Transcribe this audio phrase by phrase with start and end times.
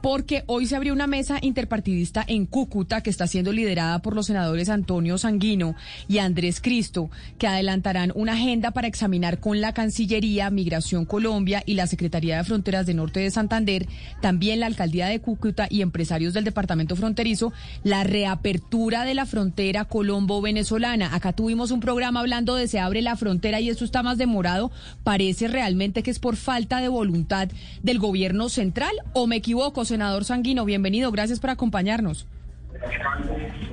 [0.00, 4.26] porque hoy se abrió una mesa interpartidista en Cúcuta que está siendo liderada por los
[4.26, 5.74] senadores Antonio Sanguino
[6.08, 11.74] y Andrés Cristo, que adelantarán una agenda para examinar con la Cancillería, Migración Colombia y
[11.74, 13.88] la Secretaría de Fronteras de Norte de Santander,
[14.20, 17.52] también la Alcaldía de Cúcuta y empresarios del departamento fronterizo,
[17.82, 21.14] la reapertura de la frontera colombo-venezolana.
[21.14, 24.70] Acá tuvimos un programa hablando de se abre la frontera y esto está más demorado.
[25.02, 27.48] ¿Parece realmente que es por falta de voluntad
[27.82, 29.84] del gobierno central o me equivoco?
[29.88, 30.64] Senador Sanguino.
[30.64, 32.26] Bienvenido, gracias por acompañarnos.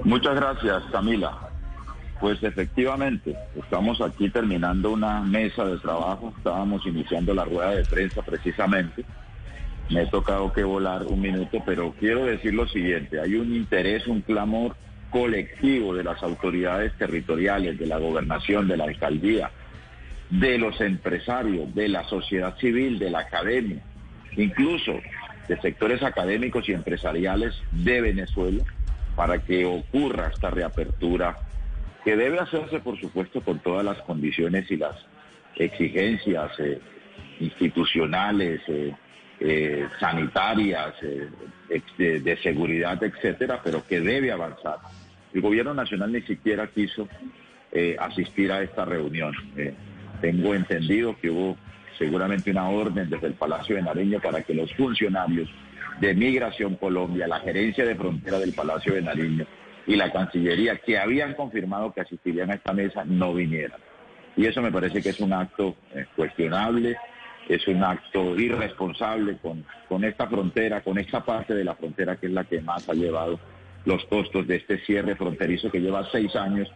[0.03, 1.37] Muchas gracias, Camila.
[2.19, 8.21] Pues efectivamente, estamos aquí terminando una mesa de trabajo, estábamos iniciando la rueda de prensa
[8.21, 9.03] precisamente.
[9.89, 14.07] Me he tocado que volar un minuto, pero quiero decir lo siguiente, hay un interés,
[14.07, 14.75] un clamor
[15.11, 19.51] colectivo de las autoridades territoriales, de la gobernación, de la alcaldía,
[20.29, 23.83] de los empresarios, de la sociedad civil, de la academia,
[24.35, 24.93] incluso
[25.47, 28.63] de sectores académicos y empresariales de Venezuela
[29.15, 31.37] para que ocurra esta reapertura,
[32.03, 34.95] que debe hacerse, por supuesto, con todas las condiciones y las
[35.55, 36.79] exigencias eh,
[37.39, 38.93] institucionales, eh,
[39.39, 40.93] eh, sanitarias,
[41.97, 44.77] de, de, seguridad, etcétera, pero que debe avanzar.
[45.33, 47.07] El gobierno nacional ni siquiera quiso
[47.99, 49.33] asistir a esta reunión.
[50.21, 51.57] tengo entendido que hubo
[51.97, 55.49] seguramente una orden desde el Palacio de Nariño para que los funcionarios
[55.99, 59.45] de Migración Colombia, la gerencia de frontera del Palacio de Nariño
[59.87, 63.79] y la Cancillería que habían confirmado que asistirían a esta mesa no vinieran.
[64.35, 66.97] Y eso me parece que es un acto eh, cuestionable,
[67.47, 72.25] es un acto irresponsable con, con esta frontera, con esta parte de la frontera que
[72.27, 73.39] es la que más ha llevado
[73.85, 76.67] los costos de este cierre fronterizo que lleva seis años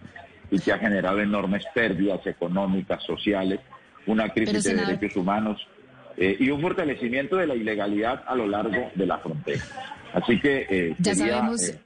[0.51, 3.59] y que ha generado enormes pérdidas económicas, sociales
[4.09, 5.65] una crisis de derechos humanos
[6.17, 9.63] eh, y un fortalecimiento de la ilegalidad a lo largo de la frontera.
[10.13, 11.69] Así que eh, ya sabemos.
[11.69, 11.79] Eh,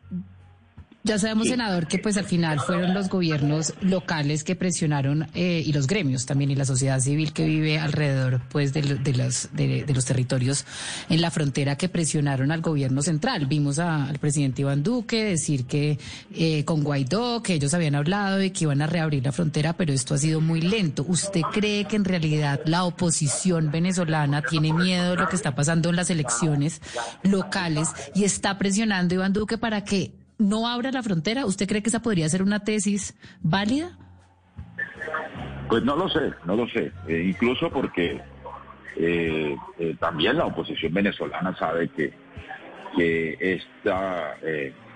[1.05, 5.73] ya sabemos, senador, que pues al final fueron los gobiernos locales que presionaron eh, y
[5.73, 10.05] los gremios también y la sociedad civil que vive alrededor pues de, los, de, los
[10.05, 10.65] territorios
[11.09, 13.47] en la frontera que presionaron al gobierno central.
[13.47, 15.99] Vimos al presidente Iván Duque decir que
[16.33, 19.91] eh, con Guaidó, que ellos habían hablado y que iban a reabrir la frontera, pero
[19.91, 21.03] esto ha sido muy lento.
[21.05, 25.89] ¿Usted cree que en realidad la oposición venezolana tiene miedo de lo que está pasando
[25.89, 26.81] en las elecciones
[27.23, 31.45] locales y está presionando a Iván Duque para que no abra la frontera?
[31.45, 33.97] ¿Usted cree que esa podría ser una tesis válida?
[35.69, 36.91] Pues no lo sé, no lo sé.
[37.07, 38.21] Eh, incluso porque
[38.95, 42.13] eh, eh, también la oposición venezolana sabe que,
[42.95, 44.35] que esta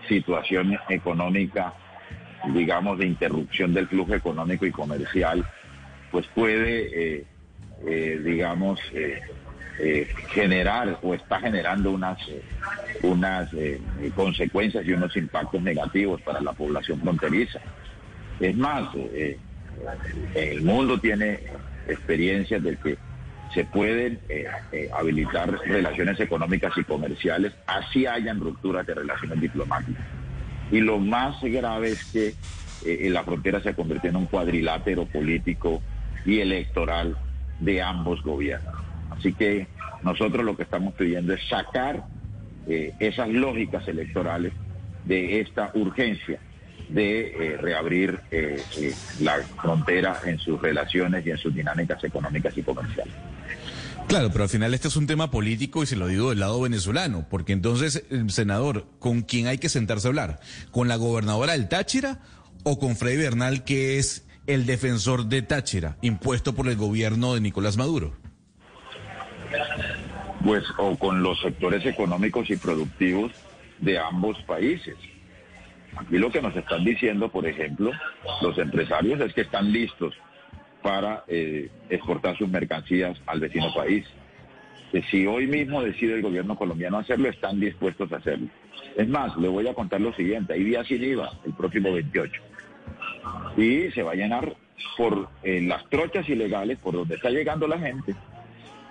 [0.08, 1.74] situación económica,
[2.54, 5.46] digamos, de interrupción del flujo económico y comercial,
[6.12, 7.26] pues puede,
[7.84, 8.80] digamos,
[9.80, 12.42] eh, generar o está generando unas, eh,
[13.04, 13.80] unas eh,
[14.16, 17.60] consecuencias y unos impactos negativos para la población fronteriza.
[18.40, 18.90] Es más,
[20.34, 21.42] el mundo tiene
[21.88, 22.98] experiencias de que
[23.54, 24.20] se pueden
[24.94, 30.06] habilitar relaciones económicas y comerciales, así hayan rupturas de relaciones diplomáticas.
[30.72, 32.36] Y lo más grave es que
[33.10, 35.82] la frontera se convierte en un cuadrilátero político
[36.26, 37.18] y electoral
[37.60, 38.87] de ambos gobiernos.
[39.18, 39.68] Así que
[40.04, 42.06] nosotros lo que estamos pidiendo es sacar
[42.68, 44.54] eh, esas lógicas electorales
[45.06, 46.40] de esta urgencia
[46.90, 48.62] de eh, reabrir eh,
[49.22, 53.14] la frontera en sus relaciones y en sus dinámicas económicas y comerciales.
[54.08, 56.62] Claro, pero al final este es un tema político y se lo digo del lado
[56.62, 60.40] venezolano, porque entonces, senador, ¿con quién hay que sentarse a hablar?
[60.72, 62.22] ¿Con la gobernadora del Táchira
[62.64, 67.42] o con Freddy Bernal, que es el defensor de Táchira, impuesto por el gobierno de
[67.42, 68.14] Nicolás Maduro?
[70.48, 73.34] Pues o con los sectores económicos y productivos
[73.80, 74.96] de ambos países.
[75.98, 77.92] Aquí lo que nos están diciendo, por ejemplo,
[78.42, 80.14] los empresarios es que están listos
[80.82, 84.06] para eh, exportar sus mercancías al vecino país.
[84.94, 88.48] Que si hoy mismo decide el gobierno colombiano hacerlo, están dispuestos a hacerlo.
[88.96, 92.42] Es más, le voy a contar lo siguiente, hay días sin IVA el próximo 28.
[93.58, 94.56] Y se va a llenar
[94.96, 98.16] por eh, las trochas ilegales, por donde está llegando la gente,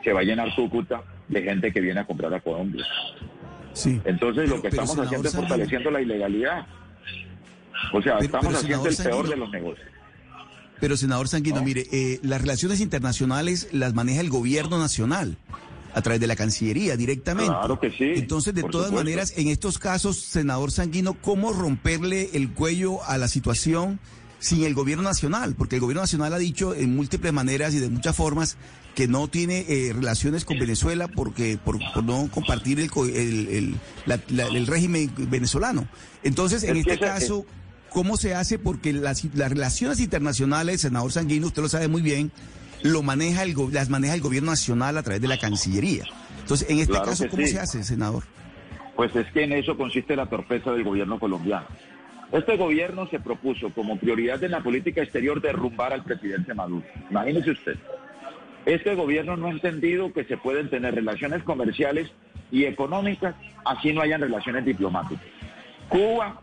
[0.04, 2.84] se va a llenar Cúcuta de gente que viene a comprar a Colombia.
[3.72, 4.00] Sí.
[4.04, 6.66] Entonces lo que estamos haciendo es fortaleciendo la ilegalidad.
[7.92, 9.88] O sea, estamos haciendo el peor de los negocios.
[10.80, 15.38] Pero senador Sanguino, mire, eh, las relaciones internacionales las maneja el gobierno nacional
[15.94, 17.50] a través de la Cancillería directamente.
[17.50, 18.12] Claro que sí.
[18.16, 23.28] Entonces, de todas maneras, en estos casos, senador Sanguino, ¿cómo romperle el cuello a la
[23.28, 23.98] situación
[24.46, 27.88] sin el gobierno nacional, porque el gobierno nacional ha dicho en múltiples maneras y de
[27.88, 28.56] muchas formas
[28.94, 33.76] que no tiene eh, relaciones con Venezuela porque por, no compartir el, el,
[34.06, 35.88] el, régimen venezolano.
[36.22, 37.44] Entonces, en este caso,
[37.90, 38.60] ¿cómo se hace?
[38.60, 42.30] Porque las, las relaciones internacionales, senador Sanguino, usted lo sabe muy bien,
[42.82, 46.04] lo maneja el, las maneja el gobierno nacional a través de la Cancillería.
[46.40, 48.22] Entonces, en este caso, ¿cómo se hace, senador?
[48.94, 51.66] Pues es que en eso consiste la torpeza del gobierno colombiano.
[52.32, 56.84] Este gobierno se propuso como prioridad en la política exterior derrumbar al presidente Maduro.
[57.10, 57.76] Imagínese usted.
[58.64, 62.10] Este gobierno no ha entendido que se pueden tener relaciones comerciales
[62.50, 63.34] y económicas
[63.64, 65.24] así no hayan relaciones diplomáticas.
[65.88, 66.40] Cuba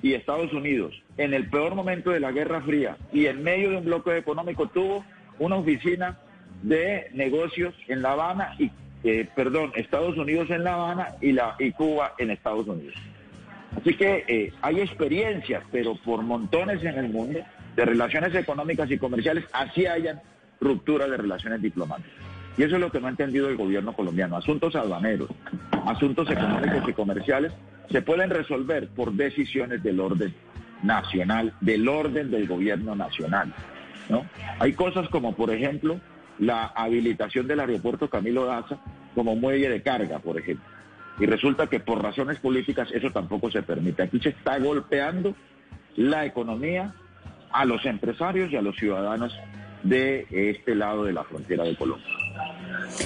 [0.00, 3.76] y Estados Unidos, en el peor momento de la Guerra Fría y en medio de
[3.78, 5.04] un bloque económico, tuvo
[5.38, 6.18] una oficina
[6.62, 8.70] de negocios en La Habana y,
[9.04, 12.94] eh, perdón, Estados Unidos en La Habana y, la, y Cuba en Estados Unidos.
[13.76, 17.40] Así que eh, hay experiencias, pero por montones en el mundo,
[17.76, 20.20] de relaciones económicas y comerciales, así hayan
[20.60, 22.12] ruptura de relaciones diplomáticas.
[22.56, 24.36] Y eso es lo que no ha entendido el gobierno colombiano.
[24.36, 25.30] Asuntos aduaneros,
[25.86, 27.52] asuntos económicos y comerciales
[27.90, 30.34] se pueden resolver por decisiones del orden
[30.82, 33.54] nacional, del orden del gobierno nacional.
[34.08, 34.26] ¿no?
[34.58, 36.00] Hay cosas como, por ejemplo,
[36.38, 38.78] la habilitación del aeropuerto Camilo Daza
[39.14, 40.64] como muelle de carga, por ejemplo.
[41.18, 44.02] Y resulta que por razones políticas eso tampoco se permite.
[44.02, 45.34] Aquí se está golpeando
[45.96, 46.94] la economía
[47.50, 49.36] a los empresarios y a los ciudadanos
[49.82, 52.17] de este lado de la frontera de Colombia.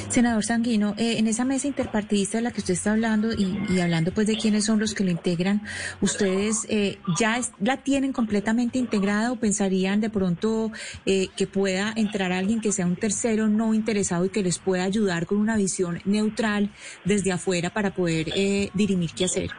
[0.08, 4.12] Senador Sanguino, eh, en esa mesa interpartidista de la que usted está hablando y, hablando
[4.12, 5.62] pues de quiénes son los que lo integran,
[6.00, 10.70] ¿ustedes eh, ya la tienen completamente integrada o pensarían de pronto
[11.06, 14.84] eh, que pueda entrar alguien que sea un tercero no interesado y que les pueda
[14.84, 16.70] ayudar con una visión neutral
[17.05, 18.26] desde afuera para poder
[18.75, 19.50] dirimir qué hacer?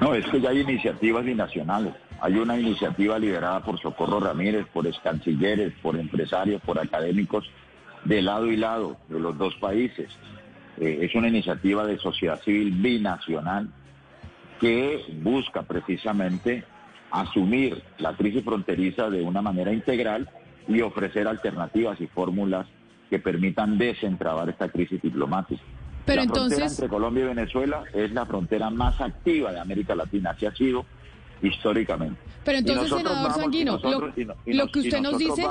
[0.00, 1.94] No, es que ya hay iniciativas binacionales.
[2.20, 7.48] Hay una iniciativa liderada por Socorro Ramírez, por ex cancilleres, por empresarios, por académicos
[8.08, 10.08] de lado y lado de los dos países.
[10.80, 13.68] Eh, es una iniciativa de sociedad civil binacional
[14.58, 16.64] que busca precisamente
[17.10, 20.28] asumir la crisis fronteriza de una manera integral
[20.66, 22.66] y ofrecer alternativas y fórmulas
[23.10, 25.62] que permitan desentrabar esta crisis diplomática.
[26.04, 26.58] Pero la entonces...
[26.58, 30.54] frontera entre Colombia y Venezuela es la frontera más activa de América Latina, así ha
[30.54, 30.86] sido
[31.42, 32.18] históricamente.
[32.44, 33.78] Pero entonces, senador Sanguino,
[34.46, 35.46] lo, que usted nos dice...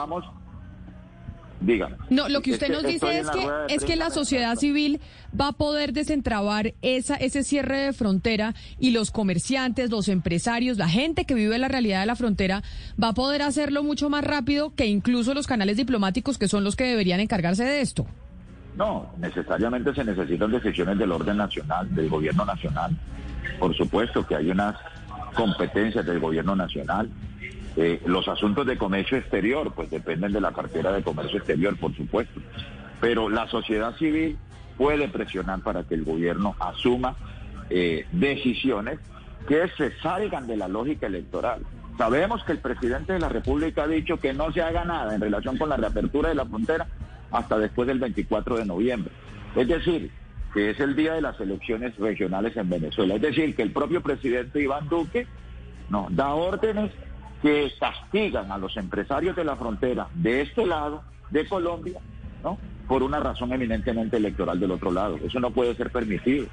[2.10, 5.00] No, lo que usted nos dice es que es que la sociedad civil
[5.40, 10.88] va a poder desentrabar esa ese cierre de frontera y los comerciantes, los empresarios, la
[10.88, 12.64] gente que vive la realidad de la frontera
[13.02, 16.76] va a poder hacerlo mucho más rápido que incluso los canales diplomáticos que son los
[16.76, 18.06] que deberían encargarse de esto.
[18.76, 22.96] No, necesariamente se necesitan decisiones del orden nacional, del gobierno nacional.
[23.60, 24.76] Por supuesto que hay unas
[25.34, 27.10] competencias del gobierno nacional
[27.80, 31.96] eh, los asuntos de comercio exterior, pues dependen de la cartera de comercio exterior, por
[31.96, 32.42] supuesto.
[33.00, 34.36] Pero la sociedad civil
[34.80, 37.16] puede presionar para que el gobierno asuma
[37.70, 39.00] eh, decisiones
[39.48, 41.62] que se salgan de la lógica electoral.
[42.00, 45.22] Sabemos que el presidente de la República ha dicho que no se haga nada en
[45.22, 46.88] relación con la reapertura de la frontera
[47.30, 49.12] hasta después del 24 de noviembre.
[49.56, 50.10] Es decir,
[50.52, 53.14] que es el día de las elecciones regionales en Venezuela.
[53.16, 55.28] Es decir, que el propio presidente Iván Duque
[55.90, 56.92] no, da órdenes
[57.42, 62.00] que castigan a los empresarios de la frontera de este lado, de Colombia,
[62.44, 62.58] ¿no?
[62.88, 65.18] por una razón eminentemente electoral del otro lado.
[65.24, 66.48] Eso no puede ser permitido.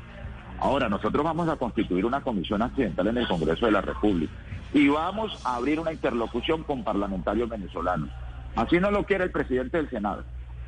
[0.59, 4.33] Ahora, nosotros vamos a constituir una comisión accidental en el Congreso de la República
[4.73, 8.11] y vamos a abrir una interlocución con parlamentarios venezolanos.
[8.57, 10.25] Así no lo quiere el presidente del Senado,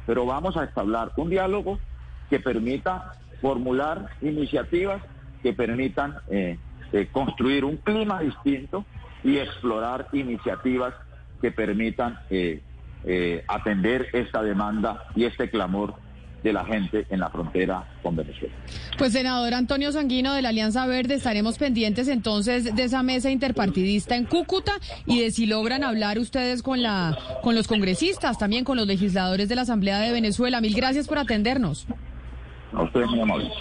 [0.06, 1.78] pero vamos a establecer un diálogo
[2.30, 5.02] que permita formular iniciativas
[5.42, 6.58] que permitan eh,
[6.92, 8.84] eh, construir un clima distinto
[9.24, 10.94] y explorar iniciativas
[11.40, 12.62] que permitan eh,
[13.04, 15.94] eh, atender esta demanda y este clamor
[16.42, 18.54] de la gente en la frontera con Venezuela.
[18.98, 24.16] Pues senador Antonio Sanguino de la Alianza Verde, estaremos pendientes entonces de esa mesa interpartidista
[24.16, 24.72] en Cúcuta
[25.06, 29.48] y de si logran hablar ustedes con la con los congresistas, también con los legisladores
[29.48, 30.60] de la Asamblea de Venezuela.
[30.60, 31.86] Mil gracias por atendernos.
[32.72, 33.52] A ustedes muy amables.